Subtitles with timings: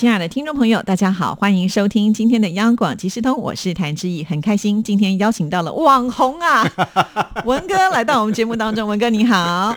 [0.00, 6.66] 亲爱的听众朋友，大家好，欢迎收听今天的央广即时通，我是谭志毅，很开心今天邀请到了网红啊，
[7.44, 9.76] 文哥来到我们节目当中，文哥你好。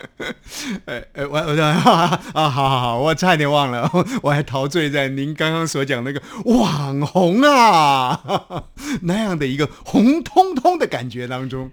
[0.86, 3.86] 哎哎，我我啊，好好好，我差点忘了，
[4.24, 8.18] 我还陶醉在您刚刚所讲那个网红啊
[9.02, 11.70] 那样的一个红彤彤的感觉当中。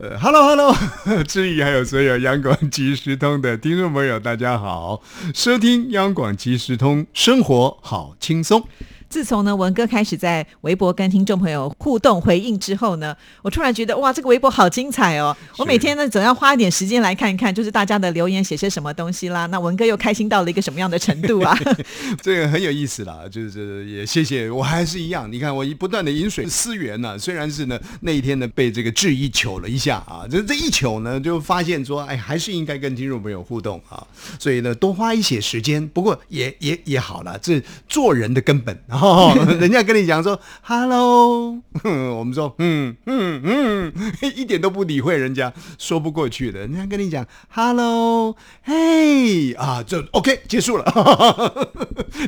[0.00, 0.74] 呃，Hello Hello，
[1.22, 5.00] 志毅还有所有央广即时通的听众朋友，大家好，
[5.32, 7.78] 收听央广即时通，生活。
[7.92, 8.66] 好轻松。
[9.12, 15.36] 自从呢文哥开始在微博跟听众朋友互动回应之后呢，我突然觉得哇，这个微博好精彩哦！
[15.58, 19.44] 我每天呢总要花一点时间来看一看，就是大家的留言写些什么东西啦。
[19.44, 21.54] 那文哥又开心到了一个什么样的程度啊？
[22.22, 27.18] 这个很有意思啦，就是也谢谢我还是一样，你看我一不断的饮水思源呢。
[27.18, 34.06] 虽然是呢那一天呢被这个质疑糗了一下啊，这这一糗呢就发现说，哎，还是应该跟听众朋友互动啊。
[34.38, 39.00] 所以呢多花一些时间，不过也也也好了，这做人的根本啊。
[39.02, 41.58] 哦， 人家跟你讲说 “hello”，
[42.16, 43.92] 我们说嗯嗯嗯，
[44.36, 46.60] 一点都不理会人家，说不过去的。
[46.60, 50.84] 人家跟你讲 “hello”，嘿啊，就 OK 结束了。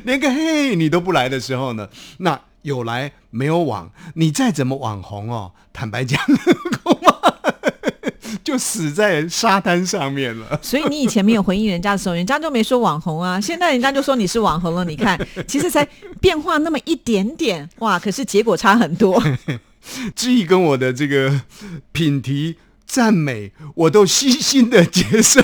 [0.02, 6.20] 连个嘿你都不来的时候呢，那有来没有往，你再怎么网红哦，坦白讲。
[8.54, 10.58] 就死在沙滩上面了。
[10.62, 13.38] 所以你以前没有回应人家的时候，人家就没说网红啊。
[13.42, 14.84] 现在人家就说你是网红了。
[14.84, 15.86] 你看，其实才
[16.20, 17.98] 变化那么一点点，哇！
[17.98, 19.20] 可是结果差很多。
[20.14, 21.40] 志毅跟我的这个
[21.90, 25.42] 品题赞美，我都悉心的接受。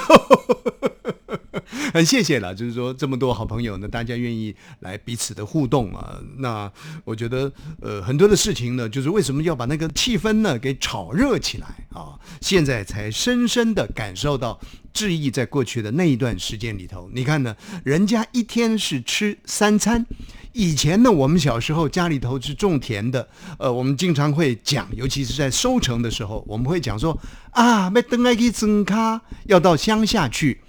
[1.94, 6.18] 很谢谢了，就是说这么多好朋友呢，大家愿意来彼此的互动啊。
[6.38, 6.70] 那
[7.04, 12.18] 我觉得，呃，很多的事情呢，就是为什么要把那个气氛呢给炒热起来啊？
[12.40, 14.58] 现在才深深的感受到
[14.92, 20.04] 志毅在过去的那一段时间里头，你看呢，人家一天是吃三餐，
[20.52, 23.28] 以前呢，我们小时候家里头是种田的，
[23.58, 27.16] 呃，我们经常会讲，尤其是在收成的时候，我们会讲说
[27.52, 30.60] 啊，要登来去增卡，要到乡下去。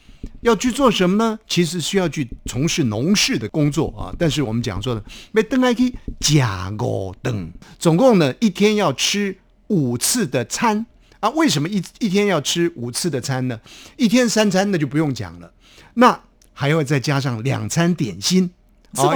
[0.42, 1.40] 要去做什么呢？
[1.48, 4.14] 其实需要去从事农事的工作啊。
[4.20, 9.38] 但是我们讲说的，每顿还可以加五顿，总共呢一天要吃
[9.68, 10.86] 五次的餐
[11.20, 11.30] 啊。
[11.32, 13.60] 为什么一一天要吃五次的餐呢？
[13.98, 15.52] 一天三餐那就不用讲了，
[15.94, 16.22] 那
[16.54, 18.52] 还要再加上两餐点心。
[18.98, 19.16] 啊，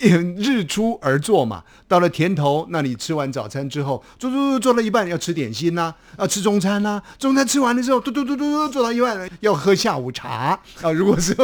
[0.00, 10.92] 因为日出而作嘛，到了田头那你吃完早餐之后，做做做做了一半要吃点心呐，要吃中餐呐，中餐吃完了之后，嘟嘟嘟嘟嘟做到一半要喝下午茶啊。
[10.92, 11.34] 如果是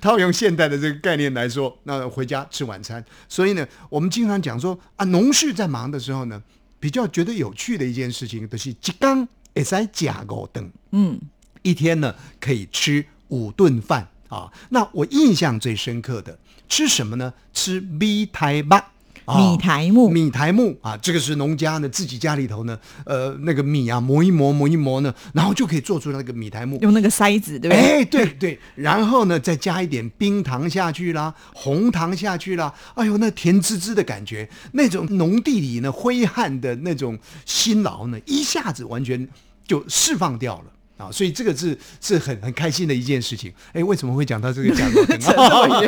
[0.00, 3.04] 套用现代的这个概念来说，那回家吃晚餐。
[3.28, 6.42] 所以呢，我们经常讲说啊，农事在忙的时候呢，
[6.80, 11.20] 比较觉得有趣的一件事情，就是一缸也在加五顿，嗯，
[11.62, 14.50] 一天呢可以吃五顿饭啊。
[14.70, 16.38] 那我印象最深刻的。
[16.68, 17.32] 吃什么呢？
[17.54, 18.80] 吃米苔木，
[19.28, 20.96] 米苔木，米苔木啊！
[20.96, 27.80] 这个是农家呢自己家里头呢，呃，那个米啊磨一磨，磨一磨呢，然后就可以做出那个米苔木，用那个筛子，对不对？
[27.80, 39.28] 哎，对对，然后呢再加一点冰糖下去啦，红糖下去啦，哎呦，那甜滋滋的感觉，那种农地里呢挥汗的那种辛劳呢，一下子完全
[39.68, 40.72] 就释放掉了。
[40.96, 43.52] 啊，所以这个是是很很开心的一件事情。
[43.72, 44.90] 哎，为什么会讲到这个 讲
[45.20, 45.42] 头？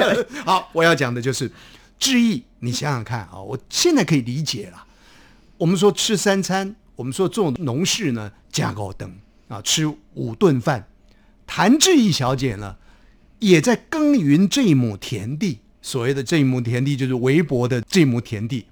[0.45, 1.51] 好，我要讲的就是
[1.99, 2.43] 志毅。
[2.61, 4.85] 你想想看啊，我现在可以理解了。
[5.57, 9.13] 我们说吃三餐，我们说做农事呢，架高灯
[9.49, 10.89] 啊，吃五顿饭。
[11.47, 12.77] 谭志毅小姐呢，
[13.39, 15.61] 也在耕耘这一亩田地。
[15.81, 18.67] 所谓的这一亩田地，就是微薄的这一亩田地。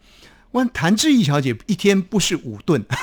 [0.53, 2.85] 问谭志毅小姐一天不是五顿。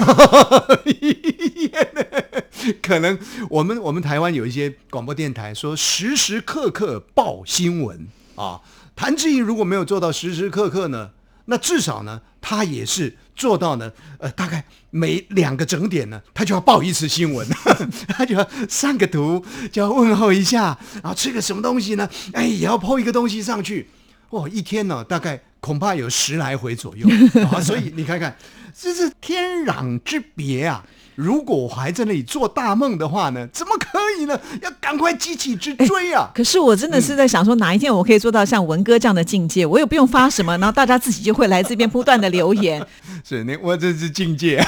[2.82, 8.62] 可能我们我们台湾有一些广播电台说时时刻刻报新闻啊，
[8.96, 11.10] 谭志毅如果没有做到时时刻刻呢，
[11.46, 17.46] 那至少呢他也是做到呢，呃，大概每两个整点呢，他就要报一次新闻，
[18.08, 22.10] 他就要上个图，就要问候一下，然后吃个什么东西呢？
[22.32, 23.90] 哎，也要抛一个东西上去，
[24.34, 27.08] 哇，一天呢大概恐怕有十来回左右
[27.52, 28.36] 啊，所以你看看，
[28.78, 30.84] 这是天壤之别啊。
[31.16, 33.48] 如果我还在那里做大梦的话呢？
[33.54, 34.40] 怎么可以呢？
[34.64, 36.32] 要赶快急起直追啊！
[36.34, 39.64] 可是我真的是在想说，哪一天我可以做到像文哥这样的境界？
[39.64, 42.84] 我也不用发什么，然后大家自己就会来这边不断的留言。
[43.24, 44.60] 是，你我这是境界，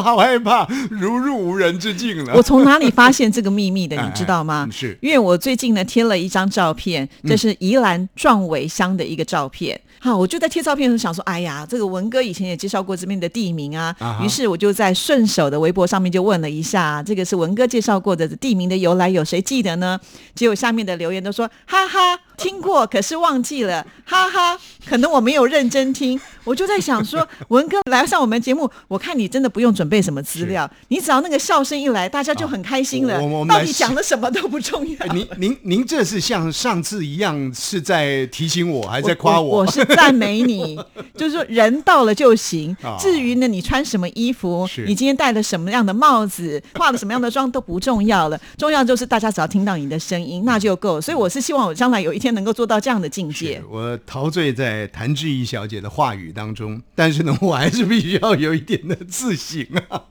[0.03, 2.33] 好害怕，如入无人之境了。
[2.35, 3.97] 我从哪里发现这个秘密的？
[3.97, 4.71] 哎 你知道吗哎？
[4.71, 9.79] 是因为我最近呢贴了一张照片，这是宜兰壮围乡的一个照片。
[9.99, 19.97] 好，我就在贴照片的时候想说，哎呀，这个文哥以前也介绍过这边的地名啊啊，于是我就在顺手的微博上面就问了一下，这个是文哥介绍过的地名的由来，有谁记得呢？
[20.35, 24.57] 结果下面的留言都说，哈哈，听过，可是忘记了，哈哈，
[24.87, 26.19] 可能我没有认真听。
[26.43, 33.15] 我就在想说，文哥来上我们节目，我看你真的不用准备什么资料，你只要那个笑声一来，大家就很开心了。
[33.15, 34.97] 啊我我到底讲的什么都不重要。
[34.99, 39.59] 哎您您您这是像上次一样是在提醒我，还在夸我？
[39.59, 40.77] 我是赞美你，
[41.15, 42.75] 就是说人到了就行。
[42.83, 50.99] 啊至于呢，你穿什么衣服，你今天戴了什么样的帽子，化了什么样的妆都不重要了，重要就是大家只要听到你的声音，那就够。
[50.99, 53.61] 所以我是希望我将来有一天能够做到这样的境界。
[53.69, 60.01] 我陶醉在谭志毅小姐的话语当中，但是呢，我还是必须要有一点的自省啊。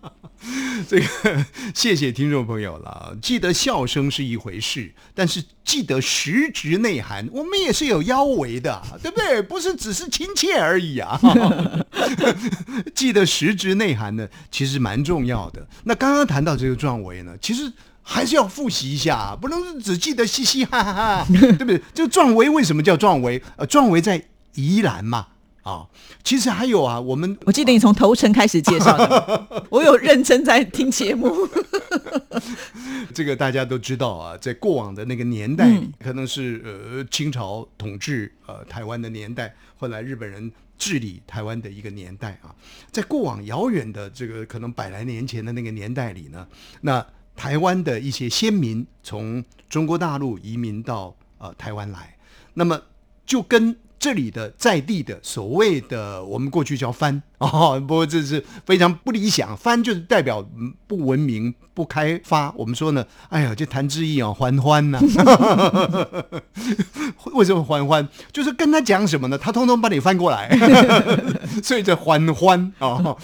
[0.88, 9.41] 这个谢谢听众朋友了，记得笑声是一回事，但是记得实质内涵，我们也是有腰围的，对不对？
[9.41, 11.19] 不是只是亲切而已啊。
[12.94, 15.67] 记得实质内涵呢，其实蛮重要的。
[15.85, 17.73] 那刚刚谈到这个壮围呢，其实。
[18.03, 21.81] 还是要复习一下，不能只记得嘻嘻哈哈哈， 对不对？
[21.95, 23.43] 这个壮围为什么叫壮围？
[23.57, 24.23] 呃，壮围在
[24.55, 25.29] 宜兰嘛，
[25.63, 25.87] 啊，
[26.25, 31.33] 其实还有啊，我们我记得你从头城开始介绍的， 我有认真在听节目。
[33.15, 42.55] 这个大家都知道啊，在过往的那个年代里，可能是呃清朝统治呃台湾的年代，后来日本人治理台湾的一个年代啊，
[42.91, 46.47] 在过往遥远的这个可能百来年前的那个年代里呢，
[46.81, 47.05] 那
[47.37, 52.17] 台湾的一些先民从中国大陆移民到呃台湾来，
[52.55, 52.81] 那么
[53.25, 60.44] 就跟这里的在地的所谓的我们过去叫番 哦，不过这是非常不理想，番就是代表
[60.87, 62.52] 不文明、不开发。
[62.56, 65.00] 我们说呢，哎呀，这谭志毅啊，欢欢呐、
[67.32, 68.06] 为什么欢欢？
[68.32, 69.38] 就是跟他讲什么呢？
[69.38, 70.50] 他通通把你翻过来，
[71.62, 73.17] 所以这欢欢哦。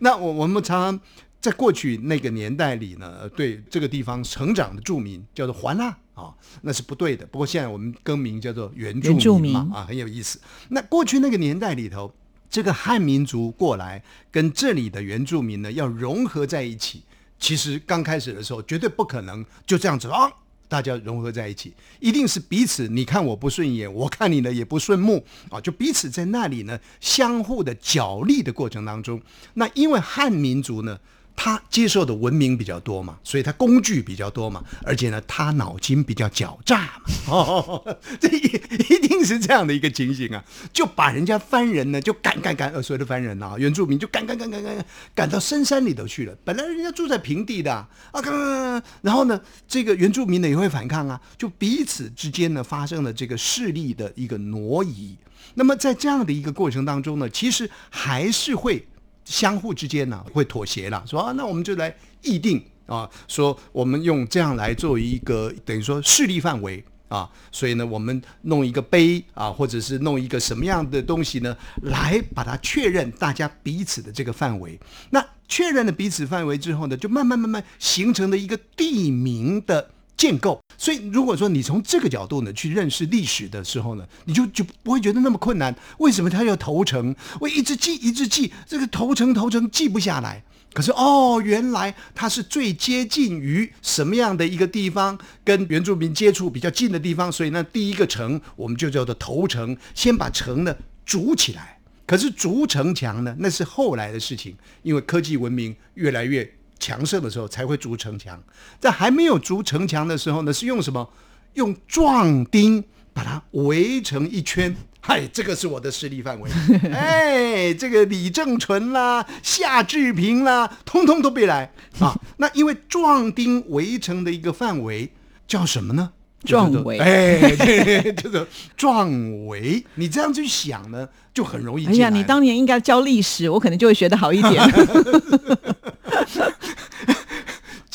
[0.00, 1.00] 那我我们常常。
[1.40, 7.24] 在过去那个年代里呢，对这个地方成长的住民叫做还啊啊，那是不对的。
[7.26, 10.40] 不过现在我们更名叫做原原住住民嘛民啊，很有意思。
[10.70, 12.12] 那过去那个年代里头，
[12.50, 14.02] 这个汉民族过来
[14.32, 17.04] 跟这里的原住民呢要融合在一起，
[17.38, 20.28] 其实刚开始的时候绝对不可能就这样子啊。
[20.66, 29.22] 大家融合在一起，一定是彼此你看我不顺眼，我看你呢也不顺目啊，就彼此在那里呢相互的角力的过程当中，
[29.54, 30.98] 那因为汉民族呢。
[31.40, 46.36] 他接受的文明比较多嘛，所以他工具比较多嘛，而且呢，他脑筋比较狡诈嘛， 哦，这一定是这样的一个情形啊，就把人家番人呢就赶赶赶，呃，所谓的番人啊，原住民就赶赶赶赶赶赶到深山里头去了。
[46.44, 55.16] 本来人家住在平地的啊，啊，然后呢，这个原住民呢也会反抗啊，就彼此之间呢发生了这个势力的一个挪移。
[55.54, 58.84] 那么在这样的一个过程当中呢，其实还是会。
[59.28, 74.80] 相互之间呢会妥协了，说啊，那我们就来议定啊，说我们用这样来作为一个等于说势力范围啊，所以呢，我们弄一个碑啊，或者是弄一个什么样的东西呢，来把它确认大家彼此的这个范围。
[75.10, 79.90] 那确认了彼此范围之后呢，就慢慢慢慢形成了一个地名的。
[80.18, 85.74] 建构，所以如果说你从这个角度呢去认识历史的时候呢，你就就不会觉得那么困难。
[85.98, 87.14] 为什么它要投诚？
[87.40, 90.42] 我一直记，一直记，这个投诚投诚记不下来。
[90.74, 100.74] 可是哦，原来它是最接近于什么样的一个地方，跟原住民接触比较近的地方，所以呢，第一个城我们就叫做投城，先把城呢
[101.06, 101.78] 筑起来。
[102.04, 106.57] 可是筑城墙呢，那是后来的事情，因为科技文明越来越。
[106.78, 108.42] 强盛的时候才会筑城墙，
[108.78, 111.08] 在还没有筑城墙的时候呢，是用什么？
[111.54, 114.76] 用壮丁把它围成一圈。
[115.00, 116.50] 嗨，这个是我的势力范围。
[116.92, 122.14] 哎，这个李正淳啦、夏志平啦，通通都别来啊。
[122.36, 125.10] 那因为壮丁围成的一个范围
[125.46, 126.10] 叫什么呢？
[126.44, 126.98] 壮围。
[126.98, 129.84] 哎，对，就是壮围。
[129.94, 131.86] 你这样去想呢，就很容易。
[131.86, 134.62] 哎呀，你当年应该教历史，我可能就会学得好一点。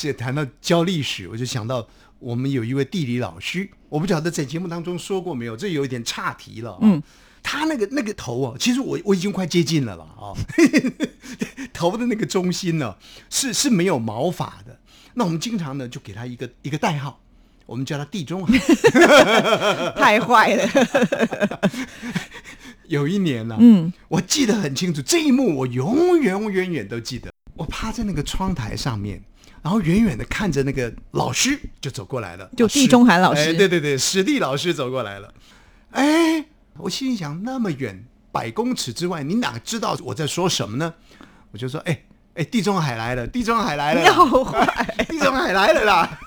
[0.04, 6.78] 这谈到教历史，我就想到我们有一位地理老师，我不晓得在节目当中说过没有，这有一点岔题了、哦。
[6.82, 7.02] 嗯，
[7.42, 10.36] 他那个那个头啊，其实我我已经快接近了了啊、哦，
[11.72, 12.94] 头的那个中心呢
[13.30, 14.78] 是是没有毛发的。
[15.14, 17.18] 那我们经常呢就给他一个一个代号，
[17.64, 18.58] 我们叫他地中海。
[19.96, 20.68] 太坏了。
[22.88, 27.32] 有一年呢、啊，嗯，我记得很清楚，这一幕我永远永远远都记得。
[27.56, 29.22] 我趴在那个窗台上面，
[29.62, 35.32] 然后远远的看着那个老师就走过来了，就地中海老师哎对对对，史蒂老师走过来了。
[35.90, 36.44] 哎，
[36.78, 40.94] 我心里想，那么远百公尺之外，你哪知道我在说什么呢？
[41.52, 42.02] 我就说，哎
[42.34, 46.18] 哎，地中海来了，地中海来了啦，你好坏， 地中海来了啦！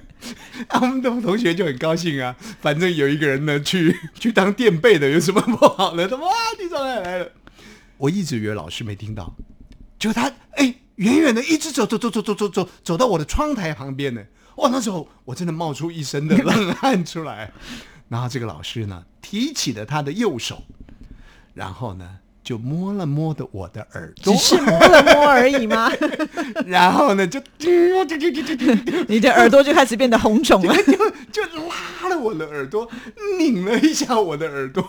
[0.68, 6.06] 啊，我们的同学就很高兴啊，反正有一个人呢去去当垫背的，有什么不好的？
[6.06, 7.30] 他哇，地中海来了！
[7.96, 9.34] 我一直以为老师没听到，
[9.98, 14.22] 结果他哎，远远的一直走走走走走走走走到我的窗台旁边呢。
[14.56, 17.52] 哇，那时候我真的冒出一身的冷汗出来。
[18.08, 20.62] 然后这个老师呢，提起了他的右手，
[21.54, 25.90] 然后呢就摸了摸的我的耳朵只，是摸了摸而已吗？
[26.64, 30.74] 然后呢就就就就就就你的耳朵就开始变得红肿了。
[31.32, 32.88] 就就拉了我的耳朵，
[33.38, 34.82] 拧了一下我的耳朵，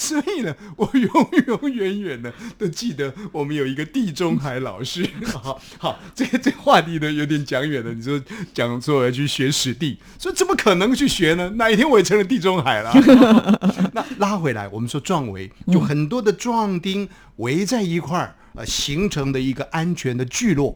[0.00, 1.10] 所以呢，我永
[1.46, 5.06] 永远远的都记得我们有一个地中海老师。
[5.30, 7.92] 好好，这个这话题呢有点讲远了。
[7.92, 8.18] 你说
[8.54, 11.50] 讲说我要去学史地，说怎么可能去学呢？
[11.50, 12.90] 哪一天我也成了地中海了？
[13.92, 20.74] 那拉回来，我们说壮围，就很多的壮丁围在一块儿，呃，形成的一个安全的聚落。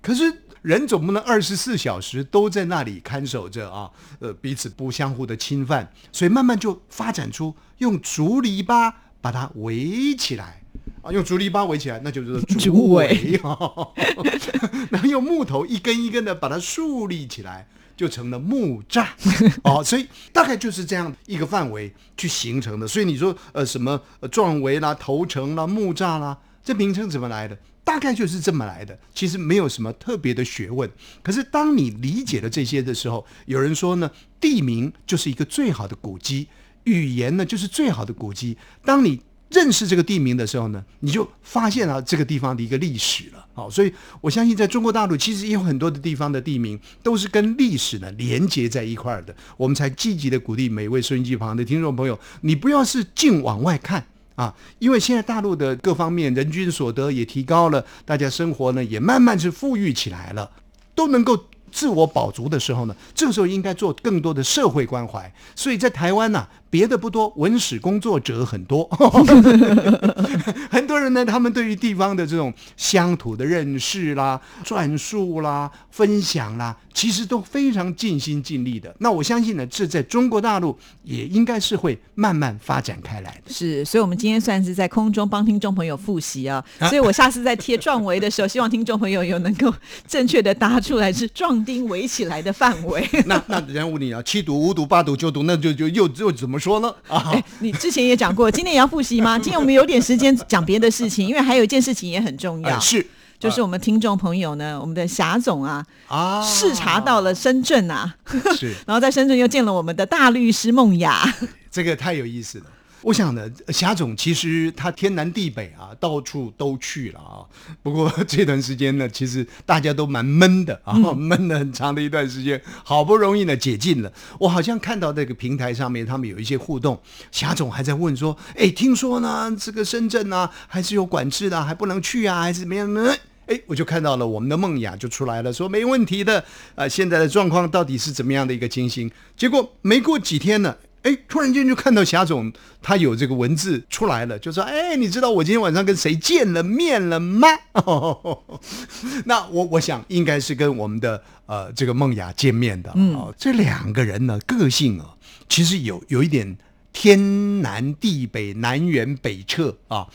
[0.00, 3.90] 可是人总不能二十四小时都在那里看守着啊，
[4.20, 10.62] 呃，彼此不相互的侵犯，所以慢慢就发展出用竹篱笆把它围起来。
[11.02, 13.92] 啊，用竹篱笆围起来，那就是竹竹围围哦。
[14.90, 17.66] 然后用木头一根一根的把它竖立起来，
[17.96, 19.06] 就成了木栅
[19.64, 19.82] 哦。
[19.82, 22.86] 所以大概就是这样一个范围去形成的。
[22.86, 27.58] 所以你说呃什么呃壮围啦、头城啦、木栅啦，这名称怎么来的？
[27.84, 30.90] 大概就是这么来的，其实没有什么特别的学问。
[31.22, 34.10] 可是当你理解了这些的时候，有人说呢，
[34.40, 36.48] 地名就是一个最好的古迹，
[36.84, 38.56] 语言呢就是最好的古迹。
[38.84, 39.20] 当你
[39.50, 43.46] 认识这个地名的时候呢，你就发现了这个地方的一个历史了。
[43.52, 49.34] 好，所以我相信在中国大陆，其实有很多的地方的地名都是跟历史呢连接在一块儿的。
[49.58, 54.06] 我们才积极的鼓励每位收音机旁的听众朋友，你不要是净往外看。
[54.34, 60.50] 啊，因为现在大陆的各方面人均所得也提高了，大家生活呢也慢慢是富裕起来了，
[60.94, 65.32] 都能够自我保足的时候呢，这个时候应该做更多的社会关怀。
[65.54, 68.84] 所以在台湾呢、别的不多，文史工作者很多，
[70.70, 78.96] 很多人呢，他们对于地方的这种乡土的认识啦、转述啦、分享啦，其实都非常尽心尽力的。
[79.00, 80.74] 那我相信呢，这在中国大陆
[81.04, 83.52] 也应该是会慢慢发展开来的。
[83.52, 86.64] 是，所以我们今天算是在空中帮听众朋友复习啊。
[86.88, 89.70] 所以我下次在贴壮围的时候，希望听众朋友有能够
[90.08, 93.06] 正确的答出来是壮丁围起来的范围。
[93.26, 96.94] 那那人家问你啊，七读、五读、八读、九读，那就就又又怎么说呢？
[97.08, 99.36] 啊，哎，你之前也讲过，今天也要复习吗？
[99.42, 103.04] 今天我们有点时间讲别的事情，因为还有一件事情也很重要，哎是
[103.40, 108.14] 就是我们听众朋友呢，我们的霞总啊，啊，视察到了深圳啊，
[108.56, 111.20] 是 然后在深圳又见了我们的大律师梦雅。
[111.68, 112.66] 这个太有意思了。
[113.02, 117.42] 我想呢，霞总其实他天南地北啊，到处都去了啊。
[117.82, 124.12] 不过这段时间呢，其实大家都蛮闷的啊， 闷了很长的一段时间，好不容易呢解禁了。
[124.38, 127.00] 我好像看到那个平台上面他们有一些互动，
[127.32, 133.12] 霞总还在问说：“哎，听说呢，这个深圳呢还是有管制的，还不能去啊，还是怎么样呢？”
[133.46, 136.42] 哎，我就看到了我们的梦雅就出来了，说没问题的。
[136.76, 139.10] 呃，现在的状况到底是怎么样的一个情形？
[139.36, 147.48] 结果没过几天呢，哎，突然间就看到霞总他有这个文字出来了，就说：“哎，你知道我今天晚上跟谁见了面了吗？”
[149.26, 152.90] 那我我想应该是跟我们的呃这个梦雅见面的。
[152.92, 155.16] 哦，这两个人呢，个性啊，
[155.48, 156.56] 其实有有一点
[156.92, 160.06] 天南地北、南辕北辙啊。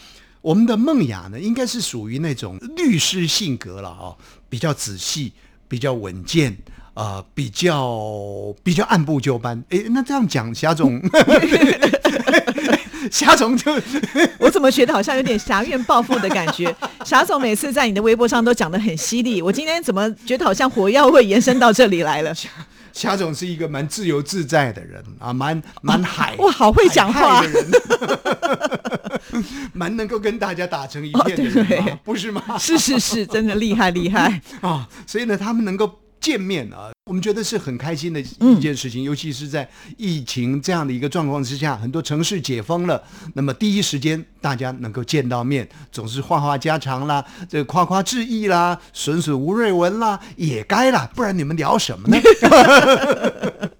[0.42, 4.16] 我们的梦雅呢，应该是属于那种律师性格了啊，
[4.48, 5.34] 比较仔细，
[5.68, 6.58] 比较稳健，
[6.98, 9.64] 呃，比较比较按部就班。
[9.70, 11.00] 哎，那这样讲，霞总，
[13.12, 13.72] 霞总就
[14.40, 16.76] 我怎么觉得好像有点侠怨报复的感觉？
[17.06, 22.34] 霞总每次在你的微博上都讲得很犀利，我今天怎么觉得好像火药味延伸到这里来了？
[22.94, 27.66] 霞总是一个蛮自由自在的人啊，蛮蛮海哇好会讲话的人，
[29.72, 32.42] 蛮能够跟大家打成一片的人，不是吗？
[32.58, 34.42] 是是是，真的厉害厉害。
[34.62, 39.66] 啊，所以呢，他们能够见面啊，我们觉得是很开心的一件事情，尤其是在
[39.96, 43.02] 疫情这样的一个状况之下，很多城市解封了，
[43.34, 52.18] 那么第一时间大家能够见到面，总是话话家常啦，这夸夸致意啦，损损吴瑞文啦，也该啦，不然你们聊什么呢？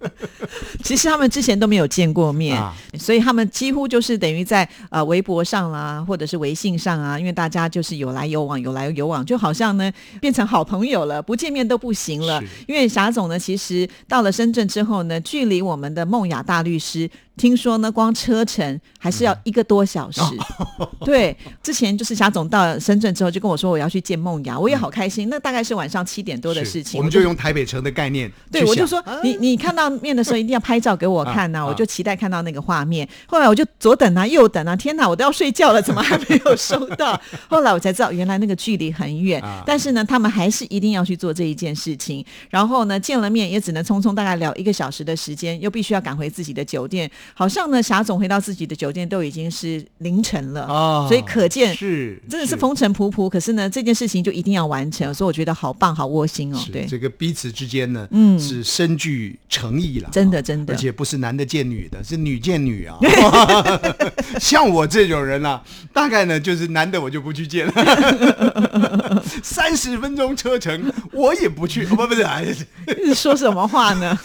[0.88, 2.58] 其实他们之前都没有见过面。
[2.58, 12.42] 啊所以他们几乎就是等于在呃微博上啦，或者是微信上啊，因为大家就是有来有往，有来有往，就好像呢变成好朋友了，不见面都不行了。
[12.66, 17.08] 因为霞总呢，其实到了深圳之后呢，距离我们的梦雅大律师。
[17.38, 20.20] 听说呢，光车程还是要一个多小时。
[21.06, 25.30] 对，之前就是霞总到深圳之后就跟我说我要去见梦雅，我也好开心。
[25.30, 28.30] 那大概是晚上七点多的事情，我们就用台北城的概念。
[28.52, 33.08] 对，我就说你你看到面的时候一定要拍照给我看呐、 啊我就期待看到那个画面。
[33.26, 37.18] 后来我就左等啊右等啊，天哪，我都要睡觉了，怎么还没有收到？
[37.48, 42.24] 后来我才知道，原来那个距离很远，啊但是呢，他们还是一定要去做这一件事情。
[42.50, 47.08] 然后呢，见了面也只能匆匆大概聊一个小时的时间，又必须要赶回自己的酒店。
[47.34, 53.28] 好像呢，霞总回到自己的酒店都已经是凌晨了啊所以可见是真的是风尘仆仆。
[53.28, 56.58] 可是呢，这件事情就一定要完成，所以我觉得好棒，好窝心哦。
[56.58, 62.98] 是对，这个彼此之间呢，嗯是深具诚意了，啊真的真的而且不是男的见女的，是女见女啊。
[64.40, 72.46] 像我这种人啊，大概呢就是男的我就不去见了， 三十分钟车程我也不去，不不是，哎
[73.14, 74.18] 说什么话呢？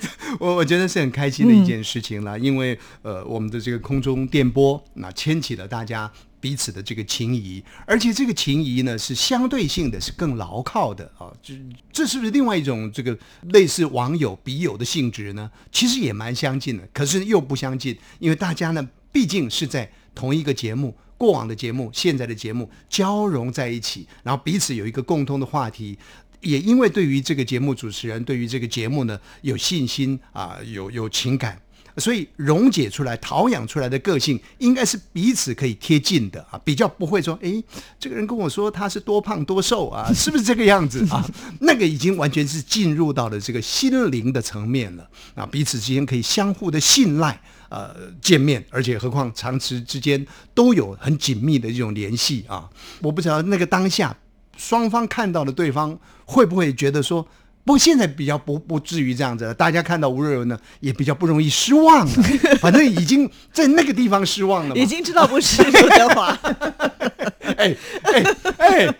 [0.40, 11.32] 我我觉得是很开心的一件事情了，因为呃，我们的这个空中电波，那牵起了大家彼此的这个情谊，而且这个情谊呢是相对性的，是更牢靠的啊。
[11.42, 11.54] 这
[11.92, 13.16] 这是不是另外一种这个
[13.50, 15.50] 类似网友笔友的性质呢？
[15.70, 20.96] 其实也蛮相近的，可是又不相近，因为大家呢毕竟是在同一个节目。
[21.18, 25.96] 过往的节目、现在的节目交融在一起，然后彼此有一个共通的话题，
[26.42, 31.60] 也因为对于这个节目主持人，对于这个节目呢有信心啊，有有情感，
[31.96, 37.62] 所以溶解出来、陶养出来的个性，应该是彼此可以贴近的啊，比较不会说，诶，
[37.98, 41.24] 这个人跟我说他是多胖多瘦啊， 是不是这个样子啊？
[41.60, 47.40] 那个已经完全是进入到了这个心灵的层面了啊，彼此之间可以相互的信赖。
[47.72, 52.68] 呃，见面，而且何况长时之间都有很紧密的这种联系啊！
[53.00, 54.14] 我不知道那个当下
[54.56, 57.22] 双方看到的对方会不会觉得说，
[57.64, 62.12] 不过现在比较不不至于这样子了，大家看到吴若文呢也比较不容易失望了，
[62.60, 64.74] 反正已经在那个地方失望了。
[64.76, 66.38] 已经知道不是刘德华，
[67.56, 68.24] 哎哎
[68.58, 68.94] 哎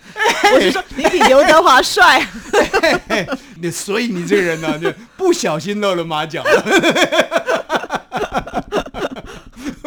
[0.55, 2.27] 我是说你比刘德华帅。
[3.09, 3.27] 哎，
[3.61, 8.02] 你所以你这个人呢，就不小心露了马脚了。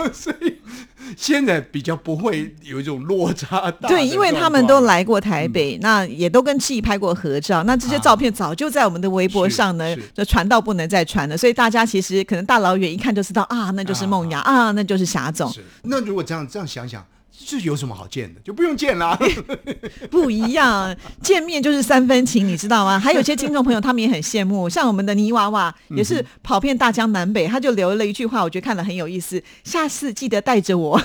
[0.13, 0.55] 所以
[1.15, 11.37] 现在比较不会有一种落差大对，因为他们都来过台北，那也都跟戚拍过合照，那这些照片早就在我们的微博上呢就传到不能再传了。
[11.37, 15.63] 所以大家其实可能大老远一看就知道啊，那就是梦雅啊那就是霞总，是。
[15.83, 17.05] 那如果这样这样想想，
[17.47, 18.41] 这有什么好见的？
[18.41, 19.19] 就不用见啦啊。
[20.09, 22.97] 不一样，见面就是三分情，你知道吗？
[22.99, 30.99] 还有些听众朋友他们也很羡慕，像我们的泥娃娃也是跑遍大江南北，他就留了一句话，我觉得看了很有意思，下次记得带着我。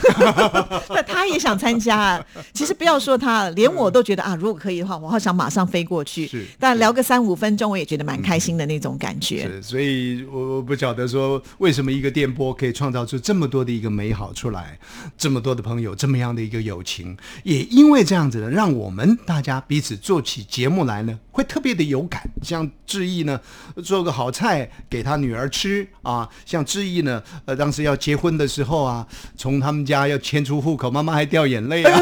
[0.91, 2.27] 那他也想参加啊。
[2.53, 6.47] 其实不要说他，连我都觉得啊，如果可以的话，我好想马上飞过去是。
[6.59, 9.43] 但聊个三五分钟，我也觉得蛮开心的那种感觉。
[9.43, 14.79] 是，所以我我不晓得说为什么一个电波可以创造出这么多的一个美好出来，
[15.19, 22.23] 这么多的朋友，这么样的一个友情，也因为这样子呢，让我们大家彼此做起节目来呢，会特别的有感。
[22.43, 23.41] 像志毅呢，
[23.85, 29.07] 做个好菜给他女儿吃啊，像志毅呢，呃，当时要结婚的时候啊，
[29.37, 32.01] 从他们家要迁出户口，妈妈还掉眼泪啊。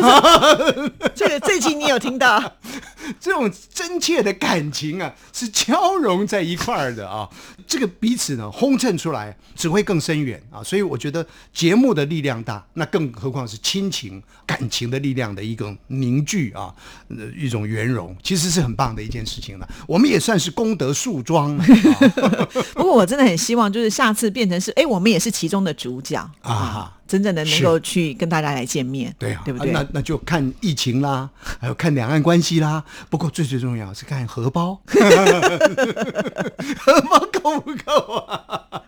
[1.14, 2.57] 这个这期你有听到？
[3.18, 7.28] 这种真切的感情啊，是交融在一块儿的啊。
[7.66, 10.62] 这个彼此呢烘衬出来，只会更深远啊。
[10.62, 14.08] 所以我觉得节目的力量大，那更何况是亲情
[14.47, 16.75] 感情的力量的一种凝聚啊，
[17.09, 19.68] 呃一种圆融，其实是很棒的一件事情了。
[19.87, 26.98] 我们也算是功德树桩了 啊不过我真的很希望，就是下次变成是，哎，我们也是其中的主角啊。
[27.09, 29.73] 真正的能够去跟大家来见面，对啊，对不对？
[29.73, 32.85] 那那就看疫情啦，还有看两岸关系啦。
[33.09, 34.79] 不过最最重要是看荷包，
[36.79, 38.83] 荷包够不够啊？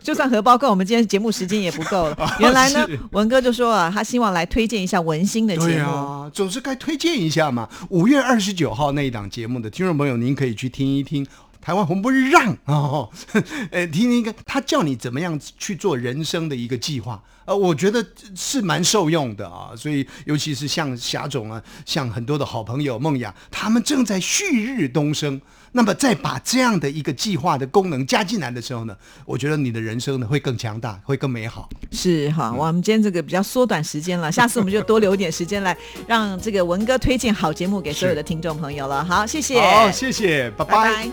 [0.00, 2.16] 就算荷包够，我们今天节目时间也不够了。
[2.38, 5.90] 原来呢，文哥就说啊，他希望来推荐一下文心的对节目。
[5.90, 7.68] 啊，总是该推荐一下嘛。
[7.88, 11.26] 五月二十九号那一档节目的听众朋友，您可以去听一听。
[11.60, 13.10] 台湾红不让哦，
[13.70, 19.70] 呃，听听看，他叫你怎么样去做人生的一个计划，呃，我觉得是蛮受用的啊。
[19.76, 25.40] 所以，尤其是像霞总啊，像很多的好朋友梦雅，他们正在旭日东升。
[25.72, 31.68] 那么，再把这样的一个计划的功能加进来的时候呢，我觉得你的人生呢会更强大，会更美好。
[31.92, 39.04] 是哈，我们今天这个比较缩短时间了， 下次我们就多留一点时间来让这个文哥推荐好节目给所有的听众朋友了。
[39.04, 40.64] 好，谢谢，好，谢谢，拜。
[40.64, 41.10] 拜拜